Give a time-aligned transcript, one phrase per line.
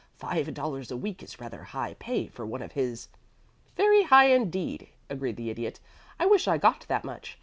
[0.17, 3.07] "Five dollars a week is rather high pay for one of his"
[3.77, 5.79] "Very high indeed," agreed the Idiot.
[6.19, 7.37] "I wish I got that much.